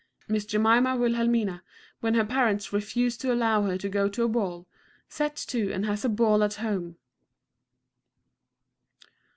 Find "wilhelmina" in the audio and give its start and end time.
0.97-1.61